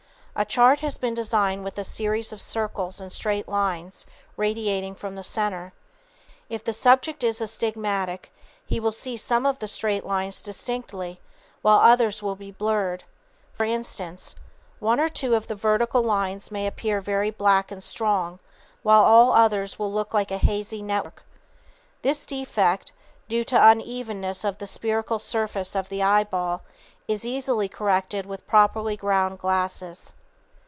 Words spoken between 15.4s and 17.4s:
the vertical lines may appear very